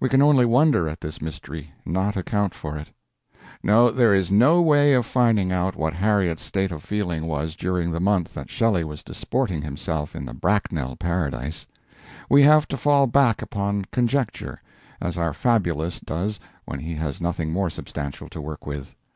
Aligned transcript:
We 0.00 0.08
can 0.08 0.20
only 0.20 0.44
wonder 0.44 0.88
at 0.88 1.00
this 1.00 1.22
mystery, 1.22 1.70
not 1.86 2.16
account 2.16 2.54
for 2.56 2.76
it. 2.76 2.90
No, 3.62 3.92
there 3.92 4.12
is 4.12 4.32
no 4.32 4.60
way 4.60 4.94
of 4.94 5.06
finding 5.06 5.52
out 5.52 5.76
what 5.76 5.94
Harriet's 5.94 6.42
state 6.42 6.72
of 6.72 6.82
feeling 6.82 7.28
was 7.28 7.54
during 7.54 7.92
the 7.92 8.00
month 8.00 8.34
that 8.34 8.50
Shelley 8.50 8.82
was 8.82 9.04
disporting 9.04 9.62
himself 9.62 10.16
in 10.16 10.24
the 10.26 10.34
Bracknell 10.34 10.96
paradise. 10.96 11.68
We 12.28 12.42
have 12.42 12.66
to 12.66 12.76
fall 12.76 13.06
back 13.06 13.42
upon 13.42 13.84
conjecture, 13.92 14.60
as 15.00 15.16
our 15.16 15.32
fabulist 15.32 16.04
does 16.04 16.40
when 16.64 16.80
he 16.80 16.96
has 16.96 17.20
nothing 17.20 17.52
more 17.52 17.70
substantial 17.70 18.28
to 18.30 18.40
work 18.40 18.66
with. 18.66 18.96